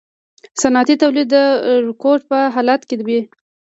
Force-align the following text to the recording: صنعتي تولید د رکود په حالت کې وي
صنعتي 0.61 0.95
تولید 1.03 1.27
د 1.35 1.37
رکود 1.87 2.21
په 2.29 2.37
حالت 2.53 2.81
کې 2.89 2.95
وي 3.07 3.21